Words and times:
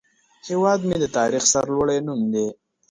هیواد 0.47 0.79
مې 0.87 0.97
د 1.03 1.05
تاریخ 1.17 1.43
سرلوړی 1.53 1.99
نوم 2.07 2.21
دی 2.33 2.47